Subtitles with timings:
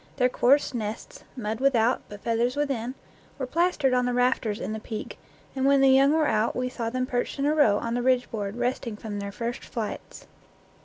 [0.17, 2.95] Their coarse nests mud without, but feath ers within
[3.37, 5.19] were plastered on the rafters in the peak,
[5.55, 8.01] and when the young were out we saw them perched in a row on the
[8.01, 10.25] ridge board, resting from their first flights.